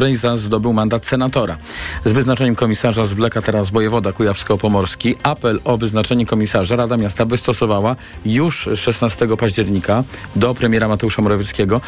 Brejza 0.00 0.36
zdobył 0.36 0.72
mandat 0.72 1.06
senatora. 1.06 1.56
Z 2.04 2.12
wyznaczeniem 2.12 2.54
komisarza 2.54 3.04
zwleka 3.04 3.40
teraz 3.40 3.70
wojewoda 3.70 4.12
kujawsko-pomorski. 4.12 5.14
Apel 5.22 5.60
o 5.64 5.76
wyznaczenie 5.76 6.26
komisarza 6.26 6.76
Rada 6.76 6.96
Miasta 6.96 7.24
wystosowała 7.24 7.96
już 8.24 8.68
16 8.74 9.36
października 9.36 10.04
do 10.36 10.54
premiera 10.54 10.88
Mateusza 10.88 11.22
Morawieckiego, 11.22 11.80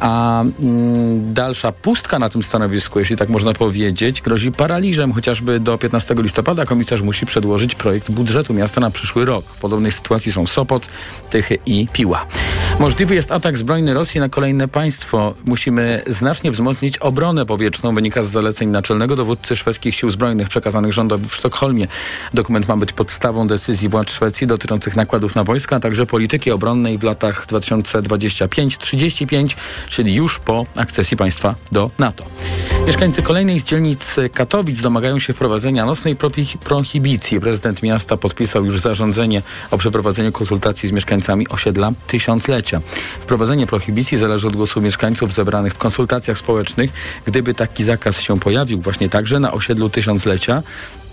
a 0.00 0.42
mm, 0.42 1.34
dalsza 1.34 1.72
pustka 1.72 2.18
na 2.18 2.28
tym 2.28 2.42
stanowisku, 2.42 2.98
jeśli 2.98 3.16
tak 3.16 3.28
można 3.28 3.52
powiedzieć, 3.52 4.22
grozi 4.22 4.52
paraliżem. 4.52 5.12
Chociażby 5.12 5.60
do 5.60 5.78
15 5.78 6.14
listopada 6.18 6.66
komisarz 6.66 7.02
musi 7.02 7.26
przedłożyć 7.26 7.74
projekt 7.74 8.10
budżetu 8.10 8.54
miasta 8.54 8.80
na 8.80 8.90
przyszły 8.90 9.24
rok. 9.24 9.44
W 9.44 9.58
podobnej 9.58 9.92
sytuacji 9.92 10.32
są 10.32 10.46
Sopot, 10.46 10.88
Tychy 11.30 11.58
i 11.66 11.88
Piła. 11.92 12.26
Możliwy 12.78 13.14
jest 13.14 13.32
atak 13.32 13.58
zbrojny 13.58 13.94
Rosji 13.94 14.20
na 14.20 14.28
kolejne 14.28 14.68
państwo. 14.68 15.34
Musimy 15.44 16.02
znacznie 16.06 16.50
wzmocnić 16.50 16.98
obronę 16.98 17.46
powietrzną, 17.46 17.94
wynika 17.94 18.22
z 18.22 18.28
zaleceń 18.28 18.68
naczelnego 18.68 19.16
dowódcy 19.16 19.56
szwedzkich 19.56 19.94
sił 19.94 20.10
zbrojnych 20.10 20.48
przekazanych 20.48 20.92
rządowi 20.92 21.28
w 21.28 21.34
Sztokholmie. 21.34 21.86
Dokument 22.34 22.68
ma 22.68 22.76
być 22.76 22.92
podstawą 22.92 23.48
decyzji 23.48 23.88
władz 23.88 24.10
Szwecji 24.10 24.46
dotyczących 24.46 24.96
nakładów 24.96 25.34
na 25.34 25.44
wojska, 25.44 25.76
a 25.76 25.80
także 25.80 26.06
polityki 26.06 26.50
obronnej 26.50 26.98
w 26.98 27.02
latach 27.02 27.46
2025-35, 27.46 29.56
czyli 29.90 30.14
już 30.14 30.38
po 30.38 30.66
akcesji 30.76 31.16
państwa 31.16 31.54
do 31.72 31.90
NATO. 31.98 32.24
Mieszkańcy 32.86 33.22
kolejnej 33.22 33.60
z 33.60 33.64
dzielnic 33.64 34.16
Katowic 34.34 34.80
domagają 34.80 35.18
się 35.18 35.32
wprowadzenia 35.32 35.84
nocnej 35.84 36.16
prohibicji. 36.64 37.40
Prezydent 37.40 37.82
miasta 37.82 38.16
podpisał 38.16 38.64
już 38.64 38.80
zarządzenie 38.80 39.42
o 39.70 39.78
przeprowadzeniu 39.78 40.32
konsultacji 40.32 40.88
z 40.88 40.92
mieszkańcami 40.92 41.48
osiedla 41.48 41.92
Tysiąclecia. 42.06 42.80
Wprowadzenie 43.20 43.66
prohibicji 43.66 44.18
zależy 44.18 44.46
od 44.46 44.56
głosu 44.56 44.80
mieszkańców 44.80 45.32
zebranych 45.32 45.74
w 45.74 45.78
konsultacjach 45.78 46.38
społecznych. 46.38 46.90
Gdyby 47.24 47.54
taki 47.54 47.84
zakaz 47.84 48.20
się 48.20 48.40
pojawił 48.40 48.80
właśnie 48.80 49.08
także 49.08 49.40
na 49.40 49.52
osiedlu 49.52 49.90
Tysiąclecia, 49.90 50.62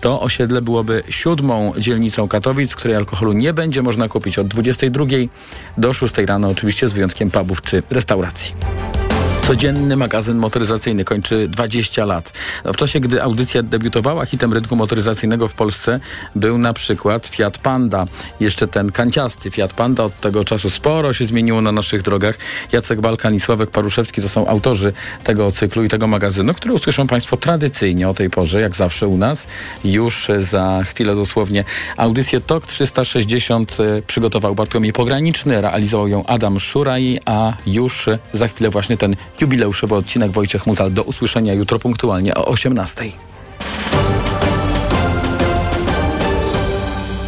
to 0.01 0.21
osiedle 0.21 0.61
byłoby 0.61 1.03
siódmą 1.09 1.73
dzielnicą 1.77 2.27
Katowic, 2.27 2.71
w 2.71 2.75
której 2.75 2.97
alkoholu 2.97 3.33
nie 3.33 3.53
będzie 3.53 3.81
można 3.81 4.07
kupić 4.07 4.39
od 4.39 4.47
22 4.47 5.05
do 5.77 5.93
6 5.93 6.17
rano, 6.17 6.47
oczywiście 6.47 6.89
z 6.89 6.93
wyjątkiem 6.93 7.31
pubów 7.31 7.61
czy 7.61 7.83
restauracji. 7.89 8.53
Codzienny 9.47 9.95
magazyn 9.95 10.37
motoryzacyjny 10.37 11.05
kończy 11.05 11.47
20 11.47 12.05
lat. 12.05 12.33
W 12.65 12.75
czasie, 12.75 12.99
gdy 12.99 13.23
audycja 13.23 13.63
debiutowała, 13.63 14.25
hitem 14.25 14.53
rynku 14.53 14.75
motoryzacyjnego 14.75 15.47
w 15.47 15.53
Polsce 15.53 15.99
był 16.35 16.57
na 16.57 16.73
przykład 16.73 17.27
Fiat 17.27 17.57
Panda. 17.57 18.05
Jeszcze 18.39 18.67
ten 18.67 18.91
kanciasty 18.91 19.51
Fiat 19.51 19.73
Panda. 19.73 20.03
Od 20.03 20.19
tego 20.19 20.43
czasu 20.43 20.69
sporo 20.69 21.13
się 21.13 21.25
zmieniło 21.25 21.61
na 21.61 21.71
naszych 21.71 22.01
drogach. 22.01 22.37
Jacek 22.71 23.01
Balkan 23.01 23.35
i 23.35 23.39
Sławek 23.39 23.71
Paruszewski 23.71 24.21
to 24.21 24.29
są 24.29 24.47
autorzy 24.47 24.93
tego 25.23 25.51
cyklu 25.51 25.83
i 25.83 25.89
tego 25.89 26.07
magazynu, 26.07 26.53
który 26.53 26.73
usłyszą 26.73 27.07
Państwo 27.07 27.37
tradycyjnie 27.37 28.09
o 28.09 28.13
tej 28.13 28.29
porze, 28.29 28.61
jak 28.61 28.75
zawsze 28.75 29.07
u 29.07 29.17
nas. 29.17 29.47
Już 29.83 30.27
za 30.39 30.81
chwilę 30.83 31.15
dosłownie 31.15 31.63
audycję 31.97 32.41
TOK 32.41 32.65
360 32.65 33.77
e, 33.79 34.01
przygotował 34.01 34.55
Bartłomiej 34.55 34.93
Pograniczny, 34.93 35.61
realizował 35.61 36.07
ją 36.07 36.25
Adam 36.25 36.59
Szuraj, 36.59 37.19
a 37.25 37.53
już 37.65 38.09
za 38.33 38.47
chwilę 38.47 38.69
właśnie 38.69 38.97
ten 38.97 39.15
Jubileuszowy 39.41 39.95
odcinek 39.95 40.31
Wojciech 40.31 40.67
Muzal. 40.67 40.91
Do 40.91 41.03
usłyszenia 41.03 41.53
jutro 41.53 41.79
punktualnie 41.79 42.35
o 42.35 42.45
18. 42.45 43.03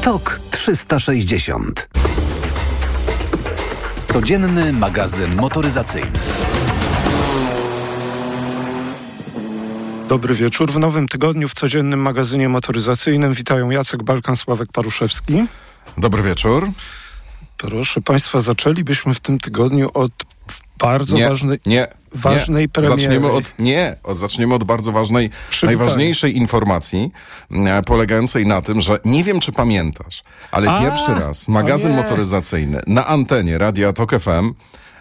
TOK 0.02 0.39
360 0.52 1.89
Codzienny 4.07 4.73
magazyn 4.73 5.35
motoryzacyjny. 5.35 6.11
Dobry 10.07 10.35
wieczór. 10.35 10.71
W 10.71 10.80
nowym 10.80 11.07
tygodniu 11.07 11.47
w 11.47 11.53
codziennym 11.53 11.99
magazynie 12.02 12.49
motoryzacyjnym 12.49 13.33
witają 13.33 13.69
Jacek 13.69 14.03
Balkan, 14.03 14.35
Sławek 14.35 14.71
Paruszewski. 14.71 15.45
Dobry 15.97 16.23
wieczór. 16.23 16.69
Proszę 17.58 18.02
Państwa, 18.02 18.41
zaczęlibyśmy 18.41 19.14
w 19.14 19.20
tym 19.20 19.39
tygodniu 19.39 19.89
od 19.93 20.11
bardzo 20.79 21.15
nie, 21.15 21.29
ważnej, 21.29 21.59
nie, 21.65 21.87
ważnej 22.11 22.63
nie. 22.63 22.69
premiery. 22.69 23.01
Zaczniemy 23.01 23.31
od, 23.31 23.55
nie, 23.59 23.95
zaczniemy 24.11 24.55
od 24.55 24.63
bardzo 24.63 24.91
ważnej, 24.91 25.29
najważniejszej 25.63 26.37
informacji, 26.37 27.11
e, 27.51 27.83
polegającej 27.83 28.45
na 28.45 28.61
tym, 28.61 28.81
że 28.81 28.99
nie 29.05 29.23
wiem, 29.23 29.39
czy 29.39 29.51
pamiętasz, 29.51 30.23
ale 30.51 30.71
A, 30.71 30.81
pierwszy 30.81 31.13
raz 31.13 31.47
magazyn 31.47 31.95
motoryzacyjny 31.95 32.81
na 32.87 33.07
antenie 33.07 33.57
Radia 33.57 33.93
Tok 33.93 34.19
FM 34.19 34.53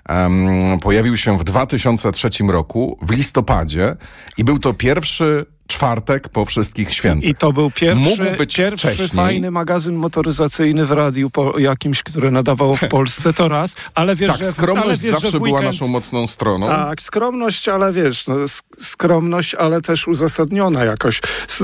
um, 0.09 0.79
pojawił 0.81 1.17
się 1.17 1.39
w 1.39 1.45
2003 1.45 2.29
roku, 2.49 2.99
w 3.03 3.11
listopadzie 3.11 3.97
i 4.39 4.45
był 4.45 4.59
to 4.59 4.75
pierwszy 4.75 5.47
czwartek 5.69 6.29
po 6.29 6.45
wszystkich 6.45 6.95
świętach. 6.95 7.31
I 7.31 7.35
to 7.35 7.53
był 7.53 7.71
pierwszy, 7.71 8.05
Mógł 8.05 8.37
być 8.39 8.57
pierwszy 8.57 8.89
wcześniej. 8.89 9.09
fajny 9.09 9.51
magazyn 9.51 9.95
motoryzacyjny 9.97 10.87
w 10.87 10.91
radiu 10.91 11.31
po 11.31 11.59
jakimś, 11.59 12.03
które 12.03 12.31
nadawało 12.31 12.75
w 12.75 12.89
Polsce, 12.89 13.33
to 13.33 13.49
raz, 13.49 13.77
ale 13.95 14.17
wiesz, 14.17 14.31
tak, 14.31 14.39
że... 14.39 14.53
skromność 14.53 15.01
wiesz, 15.01 15.11
zawsze 15.11 15.31
że 15.31 15.39
w 15.39 15.43
była 15.43 15.59
weekend, 15.59 15.75
naszą 15.75 15.89
mocną 15.89 16.27
stroną. 16.27 16.67
Tak, 16.67 17.03
skromność, 17.03 17.69
ale 17.69 17.93
wiesz, 17.93 18.27
no, 18.27 18.35
sk- 18.35 18.63
skromność, 18.79 19.55
ale 19.55 19.81
też 19.81 20.09
uzasadniona 20.09 20.85
jakoś. 20.85 21.21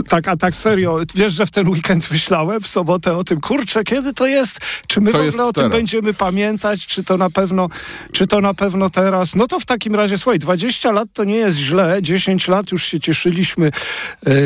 Tak, 0.09 0.28
a 0.28 0.37
tak 0.37 0.56
serio, 0.56 0.98
wiesz, 1.14 1.32
że 1.32 1.47
w 1.47 1.50
ten 1.50 1.69
weekend 1.69 2.10
myślałem 2.10 2.60
w 2.60 2.66
sobotę 2.66 3.16
o 3.16 3.25
tym, 3.25 3.41
kurczę, 3.41 3.84
kiedy 3.84 4.14
to 4.14 4.26
jest? 4.26 4.59
Czy 4.87 5.00
my 5.00 5.12
To 5.12 5.19
w 5.19 5.20
ogóle 5.28 5.43
o 5.43 5.53
tym 5.53 5.54
teraz. 5.54 5.70
będziemy 5.72 6.14
pamiętać? 6.14 6.87
Czy 6.87 7.04
to 7.04 7.16
na 7.16 7.31
pewno, 7.31 7.69
czy 8.12 8.26
to 8.26 8.41
na 8.41 8.54
pewno 8.54 8.91
teraz? 8.91 9.34
No 9.34 9.47
to 9.47 9.60
w 9.60 9.66
takim 9.66 9.94
razie, 9.94 10.19
słuchaj, 10.19 10.38
20 10.38 10.93
lat 10.93 11.09
to 11.12 11.25
nie 11.25 11.37
jest 11.37 11.59
źle, 11.59 11.98
10 12.03 12.48
lat 12.48 12.72
już 12.72 12.84
się 12.84 13.00
cieszyliśmy, 13.00 13.70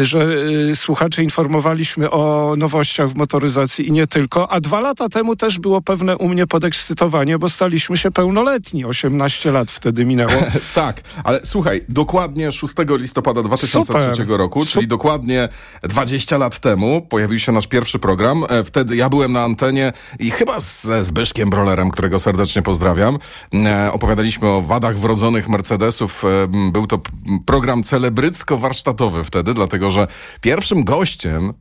że 0.02 0.28
e, 0.70 0.76
słuchacze 0.76 1.22
informowaliśmy 1.22 2.10
o 2.10 2.54
nowościach 2.56 3.08
w 3.10 3.16
motoryzacji 3.16 3.88
i 3.88 3.92
nie 3.92 4.06
tylko, 4.06 4.52
a 4.52 4.60
dwa 4.60 4.80
lata 4.80 5.08
temu 5.08 5.36
też 5.36 5.58
było 5.58 5.82
pewne 5.82 6.16
u 6.16 6.28
mnie 6.28 6.46
podekscytowanie, 6.46 7.38
bo 7.38 7.48
staliśmy 7.48 7.96
się 7.96 8.10
pełnoletni, 8.10 8.84
18 8.84 9.52
lat 9.52 9.70
wtedy 9.70 10.04
minęło. 10.04 10.32
Tak, 10.74 11.00
ale 11.24 11.40
słuchaj, 11.44 11.80
dokładnie 11.88 12.52
6 12.52 12.74
listopada 12.88 13.42
2003 13.42 14.10
Super. 14.14 14.28
roku, 14.38 14.66
czyli 14.66 14.86
Sup- 14.86 14.88
dokładnie 14.90 15.48
20 15.82 16.38
lat 16.38 16.60
temu 16.60 17.02
pojawił 17.08 17.38
się 17.38 17.52
nasz 17.52 17.66
pierwszy 17.66 17.98
program. 17.98 18.44
E, 18.48 18.64
Wtedy 18.64 18.96
ja 18.96 19.08
byłem 19.08 19.32
na 19.32 19.42
antenie 19.44 19.92
i 20.18 20.30
chyba 20.30 20.60
ze 20.60 21.04
Zbyszkiem 21.04 21.50
Brolerem, 21.50 21.90
którego 21.90 22.18
serdecznie 22.18 22.62
pozdrawiam, 22.62 23.18
e, 23.54 23.92
opowiadaliśmy 23.92 24.48
o 24.48 24.62
wadach 24.62 24.96
wrodzonych 24.98 25.48
Mercedesów. 25.48 26.24
E, 26.24 26.48
Był 26.72 26.86
to 26.86 26.98
program 27.46 27.82
celebrycko-warsztatowy 27.82 29.24
wtedy, 29.24 29.37
dlatego 29.42 29.90
że 29.90 30.06
pierwszym 30.40 30.84
gościem, 30.84 31.52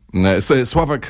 e, 0.50 0.66
Sławek 0.66 1.10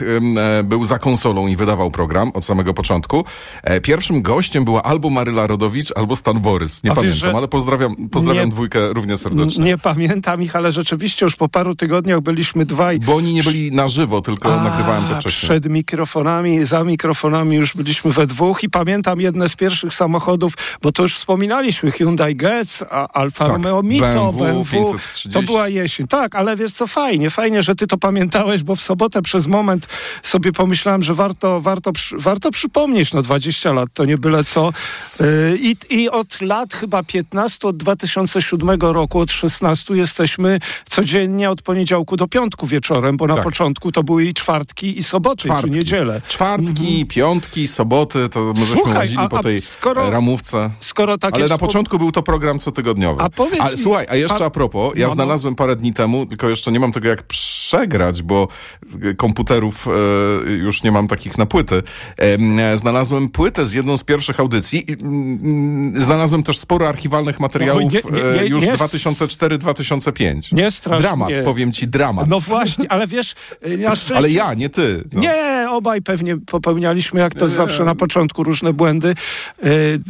e, 0.59 0.63
był 0.63 0.85
za 0.85 0.99
konsolą 0.99 1.47
i 1.47 1.55
wydawał 1.55 1.91
program 1.91 2.31
od 2.33 2.45
samego 2.45 2.73
początku. 2.73 3.25
E, 3.63 3.81
Pierwszym 3.81 4.21
gościem 4.21 4.65
była 4.65 4.83
albo 4.83 5.09
Maryla 5.09 5.47
Rodowicz, 5.47 5.91
albo 5.95 6.15
Stan 6.15 6.39
Borys. 6.39 6.83
Nie 6.83 6.91
A 6.91 6.93
wiesz, 6.93 7.01
pamiętam, 7.03 7.19
że- 7.31 7.37
ale 7.37 7.47
pozdrawiam, 7.47 7.95
pozdrawiam 8.09 8.45
Nie- 8.45 8.51
dwójkę 8.51 8.93
równie 8.93 9.17
serdecznie. 9.17 9.63
Nie 9.63 9.77
pamiętam 9.77 10.41
ich, 10.41 10.55
ale 10.55 10.71
rzeczywiście 10.71 11.25
już 11.25 11.35
po 11.35 11.49
paru 11.49 11.75
tygodniach 11.75 12.21
byliśmy 12.21 12.65
dwaj. 12.65 12.99
Bo 12.99 13.15
oni 13.15 13.33
nie 13.33 13.43
byli 13.43 13.71
na 13.71 13.87
żywo, 13.87 14.21
tylko 14.21 14.59
A, 14.59 14.63
nagrywałem 14.63 15.03
to 15.03 15.15
wcześniej. 15.21 15.49
Przed 15.49 15.65
mikrofonami, 15.69 16.65
za 16.65 16.83
mikrofonami 16.83 17.55
już 17.55 17.75
byliśmy 17.75 18.11
we 18.11 18.27
dwóch 18.27 18.63
i 18.63 18.69
pamiętam 18.69 19.21
jedne 19.21 19.49
z 19.49 19.55
pierwszych 19.55 19.93
samochodów, 19.93 20.53
bo 20.81 20.91
to 20.91 21.01
już 21.03 21.15
wspominaliśmy, 21.15 21.91
Hyundai 21.91 22.35
Getz, 22.35 22.83
Alfa 23.13 23.45
Tak, 23.45 23.53
Romeo 23.53 23.83
Mito, 23.83 24.05
BMW 24.05 24.37
BMW, 24.45 24.71
530. 24.71 25.29
to 25.29 25.41
była 25.41 25.67
jesień. 25.67 26.07
Tak, 26.07 26.35
ale 26.35 26.55
wiesz 26.57 26.73
co, 26.73 26.87
fajnie, 26.87 27.29
fajnie, 27.29 27.63
że 27.63 27.75
ty 27.75 27.87
to 27.87 27.97
pamiętałeś, 27.97 28.63
bo 28.63 28.75
w 28.75 28.81
sobotę 28.81 29.21
przez 29.21 29.47
moment 29.47 29.87
sobie 30.23 30.51
pomyślałem, 30.51 31.03
że 31.03 31.13
warto, 31.13 31.61
warto, 31.61 31.91
warto 32.17 32.51
przypomnieć, 32.51 33.13
no 33.13 33.21
20 33.21 33.73
lat 33.73 33.89
to 33.93 34.05
nie 34.05 34.17
byle 34.17 34.43
co. 34.43 34.73
Yy, 35.19 35.57
I, 35.61 35.75
I 35.89 36.09
od 36.09 36.41
lat 36.41 36.73
chyba 36.73 37.03
15, 37.03 37.67
od 37.67 37.77
2007 37.77 38.69
roku, 38.81 39.19
od 39.19 39.31
16 39.31 39.93
jesteśmy 39.93 40.59
codziennie 40.89 41.49
od 41.49 41.61
poniedziałku 41.61 42.17
do 42.17 42.27
piątku 42.27 42.67
wieczorem, 42.67 43.17
bo 43.17 43.27
na 43.27 43.35
Tak. 43.35 43.43
początku 43.43 43.91
to 43.91 44.03
były 44.03 44.23
i 44.25 44.33
czwartki, 44.33 44.97
i 44.99 45.03
soboty, 45.03 45.43
Czwartki. 45.43 45.69
czy 45.71 45.75
niedzielę. 45.77 46.21
Czwartki, 46.27 47.05
piątki, 47.05 47.67
soboty, 47.67 48.29
to 48.29 48.39
my 48.39 48.59
żeśmy 48.59 48.75
Słuchaj, 48.75 48.93
łazili 48.95 49.19
a- 49.19 49.29
po 49.29 49.43
tej 49.43 49.61
skoro- 49.61 50.09
ramówce. 50.09 50.71
Skoro 50.79 51.17
takie 51.17 51.35
Ale 51.35 51.47
na 51.47 51.57
początku 51.57 51.97
był 51.99 52.11
to 52.11 52.23
program 52.23 52.59
cotygodniowy. 52.59 53.21
A 53.21 53.29
powiedz 53.29 53.61
Ale 53.61 53.71
mi- 53.71 53.83
słuchaj, 53.83 54.05
a 54.09 54.15
jeszcze 54.15 54.43
a- 54.43 54.47
a 54.47 54.49
propos, 54.49 54.93
ja 54.95 55.01
no, 55.01 55.07
no. 55.07 55.13
znalazłem 55.13 55.55
parę 55.55 55.75
dni 55.75 55.93
temu, 55.93 56.25
tylko 56.25 56.46
jeszcze 56.49 56.71
nie 56.71 56.79
mam 56.79 56.91
tego 56.91 57.07
jak 57.07 57.23
przegrać, 57.23 58.21
bo 58.21 58.47
komputerów 59.17 59.87
e, 60.47 60.51
już 60.51 60.83
nie 60.83 60.91
mam 60.91 61.07
takich 61.07 61.37
na 61.37 61.45
płyty. 61.45 61.83
E, 62.17 62.77
znalazłem 62.77 63.29
płytę 63.29 63.65
z 63.65 63.73
jedną 63.73 63.97
z 63.97 64.03
pierwszych 64.03 64.39
audycji. 64.39 64.85
Mm, 64.89 66.01
znalazłem 66.01 66.43
też 66.43 66.57
sporo 66.59 66.89
archiwalnych 66.89 67.39
materiałów 67.39 67.83
No, 67.83 67.89
nie, 67.89 68.21
nie, 68.21 68.33
nie, 68.33 68.41
e, 68.41 68.47
już 68.47 68.63
nie- 68.63 68.73
2004-2005. 68.73 70.53
Nie 70.53 70.71
strasz 70.71 71.01
Dramat, 71.01 71.29
powiem 71.43 71.71
ci, 71.71 71.87
dramat. 71.87 72.27
No 72.27 72.39
właśnie, 72.39 72.91
ale 72.91 73.07
wiesz, 73.07 73.35
na 73.77 73.95
szczęście... 73.95 74.15
Ale 74.15 74.29
ja, 74.29 74.53
nie 74.53 74.69
ty. 74.69 75.03
No. 75.13 75.21
Nie, 75.21 75.67
obaj 75.69 76.01
pewnie 76.01 76.37
popełnialiśmy, 76.37 77.19
jak 77.19 77.35
to 77.35 77.49
zawsze 77.49 77.85
na 77.85 77.95
początku, 77.95 78.43
różne 78.43 78.73
błędy. 78.73 79.15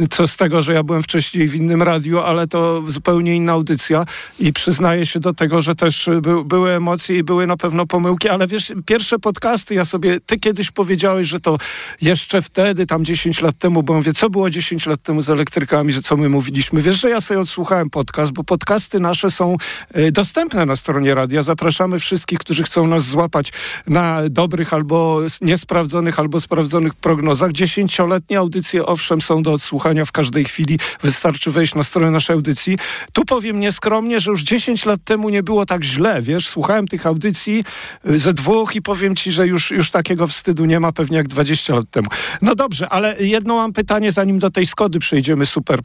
Co 0.10 0.28
z 0.28 0.38
tego, 0.38 0.62
że 0.62 0.74
ja 0.74 0.84
byłem 0.84 1.04
wcześniej 1.04 1.48
w 1.48 1.56
innym 1.56 1.84
radiu, 1.84 2.20
ale 2.20 2.48
to 2.48 2.84
zupełnie 2.88 3.36
inna 3.36 3.52
audycja 3.52 4.06
i 4.40 4.54
przyznaję 4.54 5.06
się 5.06 5.20
do 5.20 5.34
tego, 5.34 5.62
że 5.62 5.76
też 5.76 6.10
by, 6.28 6.44
były 6.44 6.72
emocje 6.72 7.18
i 7.18 7.24
były 7.24 7.48
na 7.48 7.58
pewno 7.58 7.86
pomyłki, 7.86 8.30
ale 8.30 8.48
wiesz, 8.48 8.74
pierwsze 8.86 9.20
podcasty 9.20 9.76
ja 9.76 9.86
sobie, 9.86 10.20
ty 10.20 10.40
kiedyś 10.40 10.72
powiedziałeś, 10.72 11.28
że 11.28 11.40
to 11.40 11.58
jeszcze 12.02 12.42
wtedy, 12.42 12.86
tam 12.86 13.06
10 13.06 13.42
lat 13.42 13.58
temu, 13.58 13.84
bo 13.84 13.94
mówię, 13.94 14.14
co 14.14 14.30
było 14.30 14.50
10 14.50 14.86
lat 14.86 15.02
temu 15.04 15.22
z 15.22 15.30
elektrykami, 15.30 15.94
że 15.94 16.02
co 16.02 16.18
my 16.18 16.30
mówiliśmy. 16.30 16.82
Wiesz, 16.82 17.02
że 17.02 17.10
ja 17.10 17.22
sobie 17.22 17.40
odsłuchałem 17.40 17.90
podcast, 17.90 18.32
bo 18.32 18.44
podcasty 18.44 19.00
nasze 19.00 19.32
są 19.32 19.58
y, 19.98 20.12
dostępne 20.12 20.66
na 20.66 20.76
stronie 20.76 21.16
radia. 21.16 21.42
Zapraszamy 21.42 22.00
wszystkich, 22.00 22.40
którzy 22.40 22.64
chcą 22.64 22.88
nas 22.88 23.04
złapać 23.04 23.54
na 23.88 24.22
dobrych 24.30 24.74
albo 24.74 25.22
niesprawdzonych, 25.42 26.20
albo 26.20 26.40
sprawdzonych 26.40 26.96
prognozach. 26.96 27.52
Dziesięcioletnie 27.52 28.40
audycje, 28.40 28.86
owszem, 28.86 29.22
są 29.22 29.44
do 29.44 29.54
odsłuchania 29.54 30.06
w 30.06 30.12
każdej 30.12 30.46
chwili. 30.46 30.80
Wystarczy 31.04 31.52
wejść 31.52 31.76
na 31.76 31.84
stronę 31.84 32.12
naszej 32.12 32.34
audycji. 32.34 32.78
Tu 33.14 33.26
powiem 33.26 33.60
nieskromnie, 33.60 34.20
że 34.20 34.32
już 34.32 34.44
10 34.44 34.86
lat 34.86 35.00
temu 35.04 35.30
nie 35.30 35.44
było 35.44 35.66
tak 35.66 35.84
źle, 35.84 36.17
wiesz, 36.22 36.48
słuchałem 36.48 36.88
tych 36.88 37.06
audycji 37.06 37.64
y, 38.10 38.20
ze 38.20 38.34
dwóch 38.34 38.76
i 38.76 38.82
powiem 38.82 39.16
ci, 39.16 39.32
że 39.32 39.48
już, 39.48 39.72
już 39.72 39.92
takiego 39.92 40.28
wstydu 40.28 40.66
nie 40.66 40.80
ma 40.80 40.92
pewnie 40.92 41.18
jak 41.18 41.28
20 41.28 41.76
lat 41.76 41.86
temu. 41.92 42.08
No 42.42 42.56
dobrze, 42.56 42.90
ale 42.90 43.16
jedno 43.20 43.56
mam 43.56 43.74
pytanie, 43.74 44.12
zanim 44.12 44.40
do 44.40 44.52
tej 44.52 44.66
Skody 44.66 45.00
przejdziemy, 45.00 45.46
super. 45.46 45.80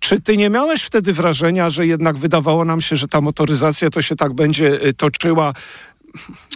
Czy 0.00 0.20
ty 0.20 0.36
nie 0.36 0.50
miałeś 0.50 0.82
wtedy 0.82 1.12
wrażenia, 1.12 1.68
że 1.68 1.86
jednak 1.86 2.18
wydawało 2.18 2.64
nam 2.64 2.80
się, 2.80 2.96
że 2.96 3.08
ta 3.08 3.20
motoryzacja 3.20 3.90
to 3.90 4.02
się 4.02 4.16
tak 4.16 4.32
będzie 4.32 4.86
y, 4.86 4.94
toczyła 4.94 5.52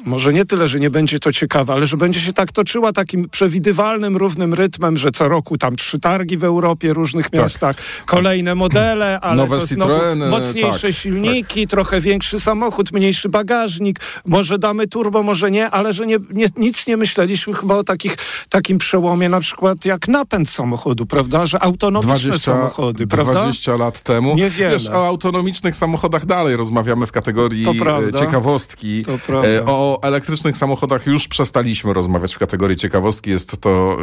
może 0.05 0.33
nie 0.33 0.45
tyle, 0.45 0.69
że 0.69 0.81
nie 0.81 0.91
będzie 0.91 1.19
to 1.19 1.33
ciekawe, 1.33 1.73
ale 1.73 1.87
że 1.87 1.97
będzie 1.97 2.21
się 2.21 2.33
tak 2.33 2.53
toczyła 2.53 2.93
takim 2.93 3.29
przewidywalnym, 3.29 4.17
równym 4.17 4.55
rytmem, 4.55 4.97
że 4.97 5.11
co 5.11 5.29
roku 5.29 5.59
tam 5.59 5.77
trzy 5.77 6.01
targi 6.01 6.37
w 6.37 6.45
Europie, 6.45 6.93
różnych 6.93 7.33
miastach, 7.33 7.77
kolejne 8.07 8.55
modele, 8.55 9.21
ale 9.21 9.37
Nowe 9.37 9.59
to 9.59 9.67
znowu 9.67 9.93
Citroeny, 9.93 10.29
mocniejsze 10.29 10.89
tak, 10.89 10.97
silniki, 10.97 11.67
trochę 11.67 12.01
większy 12.01 12.41
samochód, 12.41 12.93
mniejszy 12.93 13.29
bagażnik, 13.29 14.01
może 14.27 14.59
damy 14.59 14.87
turbo, 14.87 15.23
może 15.23 15.51
nie, 15.51 15.71
ale 15.71 15.93
że 15.93 16.07
nie, 16.07 16.19
nie, 16.31 16.47
nic 16.57 16.87
nie 16.87 16.97
myśleliśmy 16.97 17.55
chyba 17.55 17.75
o 17.77 17.85
takich, 17.85 18.17
takim 18.49 18.79
przełomie 18.79 19.29
na 19.29 19.41
przykład 19.41 19.85
jak 19.85 20.09
napęd 20.09 20.49
samochodu, 20.49 21.07
prawda, 21.07 21.47
że 21.47 21.63
autonomiczne 21.63 22.39
samochody, 22.39 23.07
prawda? 23.07 23.33
20 23.33 23.77
lat 23.77 24.03
temu. 24.03 24.35
Niewiele. 24.37 24.71
Wiesz, 24.71 24.89
o 24.89 25.07
autonomicznych 25.07 25.77
samochodach 25.77 26.27
dalej 26.27 26.57
rozmawiamy 26.57 27.07
w 27.07 27.13
kategorii 27.13 27.67
ciekawostki. 28.19 29.03
To 29.03 29.19
prawda. 29.27 29.50
E, 29.59 29.65
O 29.67 29.99
elektrycznych 30.03 30.57
samochodach 30.57 31.07
już 31.07 31.29
przestaliśmy 31.29 31.93
rozmawiać 31.93 32.35
w 32.35 32.39
kategorii 32.39 32.77
ciekawostki. 32.77 33.31
Jest 33.31 33.61
to 33.61 33.97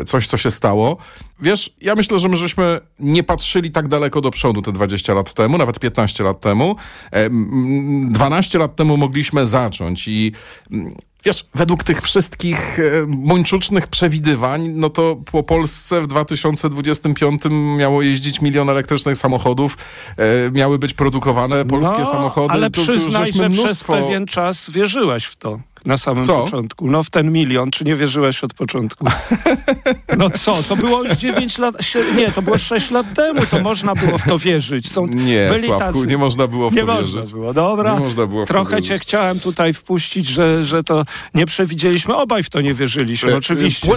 e, 0.00 0.04
coś, 0.04 0.26
co 0.26 0.36
się 0.36 0.50
stało. 0.50 0.96
Wiesz, 1.40 1.74
ja 1.80 1.94
myślę, 1.94 2.20
że 2.20 2.28
my 2.28 2.36
żeśmy 2.36 2.80
nie 2.98 3.22
patrzyli 3.22 3.70
tak 3.70 3.88
daleko 3.88 4.20
do 4.20 4.30
przodu 4.30 4.62
te 4.62 4.72
20 4.72 5.14
lat 5.14 5.34
temu, 5.34 5.58
nawet 5.58 5.78
15 5.78 6.24
lat 6.24 6.40
temu. 6.40 6.76
E, 7.12 7.24
mm, 7.26 8.12
12 8.12 8.58
lat 8.58 8.76
temu 8.76 8.96
mogliśmy 8.96 9.46
zacząć 9.46 10.08
i 10.08 10.32
Wiesz, 11.24 11.44
według 11.54 11.82
tych 11.82 12.02
wszystkich 12.02 12.78
e, 12.78 12.82
mończucznych 13.06 13.86
przewidywań, 13.86 14.68
no 14.68 14.90
to 14.90 15.16
po 15.32 15.42
Polsce 15.42 16.00
w 16.00 16.06
2025 16.06 17.42
miało 17.78 18.02
jeździć 18.02 18.40
milion 18.40 18.70
elektrycznych 18.70 19.16
samochodów, 19.16 19.78
e, 20.16 20.50
miały 20.50 20.78
być 20.78 20.94
produkowane 20.94 21.64
polskie 21.64 21.98
no, 21.98 22.06
samochody. 22.06 22.54
Ale 22.54 22.70
Tu- 22.70 22.82
przyznaj, 22.82 23.32
że 23.32 23.48
mnóstwo... 23.48 23.92
przez 23.92 24.02
pewien 24.02 24.26
czas 24.26 24.70
wierzyłeś 24.70 25.24
w 25.24 25.36
to. 25.36 25.60
Na 25.86 25.96
samym 25.96 26.24
co? 26.24 26.44
początku. 26.44 26.90
No 26.90 27.02
w 27.04 27.10
ten 27.10 27.32
milion, 27.32 27.70
czy 27.70 27.84
nie 27.84 27.96
wierzyłeś 27.96 28.44
od 28.44 28.54
początku? 28.54 29.06
No 30.18 30.30
co, 30.30 30.62
to 30.62 30.76
było 30.76 31.02
już 31.04 31.12
9 31.12 31.58
lat, 31.58 31.74
nie, 32.16 32.30
to 32.32 32.42
było 32.42 32.58
6 32.58 32.90
lat 32.90 33.14
temu, 33.14 33.40
to 33.50 33.60
można 33.60 33.94
było 33.94 34.18
w 34.18 34.22
to 34.22 34.38
wierzyć. 34.38 34.92
Są, 34.92 35.06
Nie, 35.06 35.48
byli 35.50 35.62
Sławku, 35.66 35.92
tacy. 35.92 36.06
nie 36.06 36.18
można 36.18 36.46
było 36.46 36.70
w 36.70 36.74
Nie 36.74 36.80
to 36.80 36.86
można 36.86 37.16
wierzyć. 37.20 37.32
było, 37.32 37.54
dobra. 37.54 37.94
Nie 37.94 38.00
można 38.00 38.26
było 38.26 38.44
w 38.44 38.48
to 38.48 38.54
Trochę 38.54 38.70
wierzyć. 38.76 38.88
cię 38.88 38.98
chciałem 38.98 39.40
tutaj 39.40 39.74
wpuścić, 39.74 40.26
że, 40.26 40.64
że 40.64 40.82
to 40.82 41.04
nie 41.34 41.46
przewidzieliśmy. 41.46 42.16
Obaj 42.16 42.42
w 42.42 42.50
to 42.50 42.60
nie 42.60 42.74
wierzyliśmy, 42.74 43.32
E, 43.32 43.36
oczywiście. 43.36 43.92
e, 43.92 43.96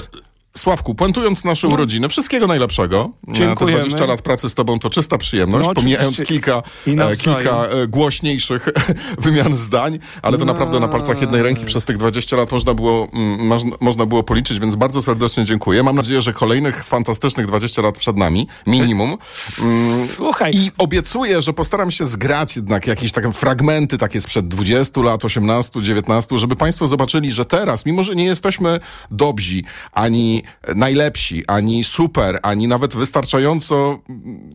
Sławku, 0.58 0.96
puentując 0.96 1.44
nasze 1.44 1.68
urodziny, 1.68 2.10
wszystkiego 2.10 2.48
najlepszego. 2.48 3.10
E, 3.30 3.34
Dziękujemy. 3.34 3.82
Te 3.84 3.88
20 3.90 4.06
lat 4.06 4.22
pracy 4.22 4.50
z 4.50 4.54
tobą 4.54 4.80
to 4.80 4.90
czysta 4.90 5.18
przyjemność, 5.18 5.68
No, 5.68 5.74
pomijając 5.74 6.22
kilka, 6.22 6.64
e, 6.88 7.18
kilka 7.18 7.66
e, 7.66 7.88
głośniejszych 7.88 8.70
wymian 9.26 9.58
zdań, 9.58 10.00
ale 10.22 10.38
to 10.38 10.46
naprawdę 10.46 10.80
na 10.80 10.88
palcach 10.88 11.22
jednej 11.22 11.42
ręki 11.42 11.66
przez 11.66 11.86
tych 11.86 11.98
20 11.98 12.36
lat 12.38 12.52
można 12.52 12.74
było, 12.74 13.08
mm, 13.14 13.48
maż- 13.48 13.64
można 13.82 14.06
było 14.06 14.24
policzyć, 14.24 14.60
więc 14.60 14.76
bardzo 14.76 15.02
serdecznie 15.02 15.46
dziękuję. 15.46 15.84
Mam 15.84 15.96
nadzieję, 15.96 16.22
że 16.22 16.34
kolejnych 16.34 16.84
fantastycznych 16.86 17.48
20 17.48 17.82
lat 17.82 17.98
przed 17.98 18.18
nami, 18.18 18.48
minimum. 18.68 19.18
Mm, 19.62 20.08
Słuchaj, 20.08 20.52
I 20.56 20.72
obiecuję, 20.78 21.42
że 21.42 21.54
postaram 21.54 21.92
się 21.92 22.06
zgrać 22.06 22.56
jednak 22.56 22.88
jakieś 22.88 23.12
takie 23.12 23.32
fragmenty 23.32 23.98
takie 23.98 24.22
sprzed 24.22 24.48
20 24.48 25.02
lat, 25.02 25.26
18, 25.26 25.82
19, 25.82 26.38
żeby 26.38 26.56
Państwo 26.56 26.88
zobaczyli, 26.88 27.32
że 27.32 27.46
teraz, 27.46 27.86
mimo 27.86 28.04
że 28.04 28.16
nie 28.16 28.26
jesteśmy 28.26 28.80
dobrzy, 29.12 29.62
ani 29.92 30.45
najlepsi, 30.76 31.44
ani 31.48 31.84
super, 31.84 32.40
ani 32.44 32.68
nawet 32.68 32.96
wystarczająco 32.96 34.00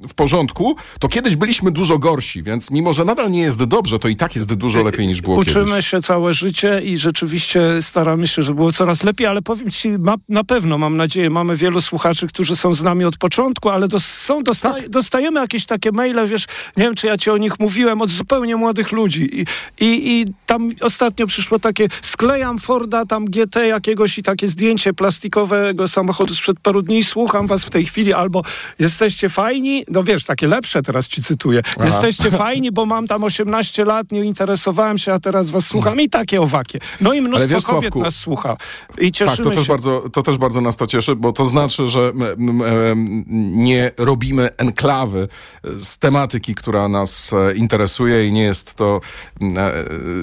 w 0.08 0.14
porządku, 0.14 0.76
to 0.98 1.08
kiedyś 1.08 1.36
byliśmy 1.36 1.70
dużo 1.70 1.98
gorsi, 1.98 2.42
więc 2.42 2.70
mimo, 2.70 2.92
że 2.92 3.04
nadal 3.04 3.30
nie 3.30 3.40
jest 3.40 3.64
dobrze, 3.64 3.98
to 3.98 4.08
i 4.08 4.16
tak 4.16 4.36
jest 4.36 4.54
dużo 4.54 4.82
lepiej 4.82 5.06
niż 5.06 5.22
było 5.22 5.36
Uczymy 5.36 5.66
kiedyś. 5.66 5.86
się 5.86 6.02
całe 6.02 6.34
życie 6.34 6.80
i 6.84 6.98
rzeczywiście 6.98 7.82
staramy 7.82 8.26
się, 8.26 8.42
żeby 8.42 8.56
było 8.56 8.72
coraz 8.72 9.02
lepiej, 9.02 9.26
ale 9.26 9.42
powiem 9.42 9.70
ci, 9.70 9.88
ma, 9.88 10.14
na 10.28 10.44
pewno, 10.44 10.78
mam 10.78 10.96
nadzieję, 10.96 11.30
mamy 11.30 11.56
wielu 11.56 11.80
słuchaczy, 11.80 12.26
którzy 12.26 12.56
są 12.56 12.74
z 12.74 12.82
nami 12.82 13.04
od 13.04 13.16
początku, 13.16 13.68
ale 13.70 13.88
dos, 13.88 14.04
są, 14.06 14.42
dosta, 14.42 14.72
Tak. 14.72 14.88
dostajemy 14.88 15.40
jakieś 15.40 15.66
takie 15.66 15.92
maile, 15.92 16.26
wiesz, 16.26 16.46
nie 16.76 16.84
wiem, 16.84 16.94
czy 16.94 17.06
ja 17.06 17.16
ci 17.16 17.30
o 17.30 17.36
nich 17.36 17.58
mówiłem, 17.60 18.02
od 18.02 18.10
zupełnie 18.10 18.56
młodych 18.56 18.92
ludzi 18.92 19.40
i, 19.40 19.44
i, 19.84 20.20
i 20.20 20.24
tam 20.46 20.70
ostatnio 20.80 21.26
przyszło 21.26 21.58
takie, 21.58 21.88
sklejam 22.02 22.58
Forda 22.58 23.06
tam 23.06 23.24
GT 23.24 23.56
jakiegoś 23.56 24.18
i 24.18 24.22
takie 24.22 24.48
zdjęcie 24.48 24.92
plastikowego 25.80 25.88
samochodu 25.88 26.34
sprzed 26.34 26.60
paru 26.60 26.82
dni, 26.82 27.04
słucham 27.04 27.46
was 27.46 27.64
w 27.64 27.70
tej 27.70 27.86
chwili, 27.86 28.12
albo 28.12 28.42
jesteście 28.78 29.28
fajni, 29.28 29.84
no 29.88 30.04
wiesz, 30.04 30.24
takie 30.24 30.48
lepsze 30.48 30.82
teraz 30.82 31.08
ci 31.08 31.22
cytuję, 31.22 31.62
jesteście 31.84 32.30
fajni, 32.30 32.72
bo 32.72 32.86
mam 32.86 33.06
tam 33.06 33.24
18 33.24 33.84
lat, 33.84 34.12
nie 34.12 34.24
interesowałem 34.24 34.98
się, 34.98 35.12
a 35.12 35.18
teraz 35.18 35.50
was 35.50 35.66
słucham. 35.66 36.00
I 36.00 36.08
takie 36.08 36.40
owakie. 36.40 36.78
No 37.00 37.12
i 37.12 37.20
mnóstwo 37.20 37.48
wiesz, 37.48 37.64
kobiet 37.64 37.94
nas 37.94 38.14
słucha. 38.14 38.56
I 38.98 39.12
cieszymy 39.12 39.36
Tak, 39.36 39.44
to 39.44 39.50
też, 39.50 39.66
się. 39.66 39.72
bardzo, 39.72 40.04
to 40.12 40.22
też 40.22 40.38
bardzo 40.38 40.60
nas 40.60 40.76
to 40.76 40.86
cieszy, 40.86 41.16
bo 41.16 41.32
to 41.32 41.44
znaczy, 41.44 41.88
że 41.88 42.00
m, 42.00 42.22
m, 42.22 42.62
em, 42.62 43.24
nie 43.64 43.90
robimy 43.96 44.56
enklawy 44.56 45.28
z 45.64 45.98
tematyki, 45.98 46.54
która 46.54 46.88
nas 46.88 47.32
e, 47.32 47.54
interesuje 47.54 48.26
i 48.26 48.32
nie 48.32 48.42
jest 48.42 48.74
to, 48.74 49.00
e, 49.40 49.46